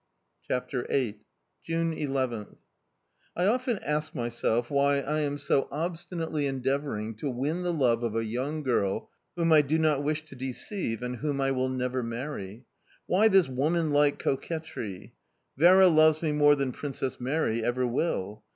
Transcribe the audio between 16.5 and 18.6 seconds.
than Princess Mary ever will.